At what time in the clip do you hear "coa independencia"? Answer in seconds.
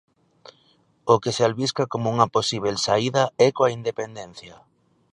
3.57-4.55